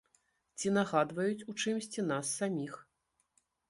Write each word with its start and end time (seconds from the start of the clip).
Ці 0.57 0.71
нагадваюць 0.77 1.45
у 1.53 1.57
чымсьці 1.61 2.09
нас 2.11 2.35
саміх? 2.43 2.85